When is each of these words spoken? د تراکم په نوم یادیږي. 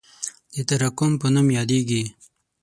د 0.53 0.55
تراکم 0.67 1.11
په 1.21 1.27
نوم 1.33 1.47
یادیږي. 1.57 2.03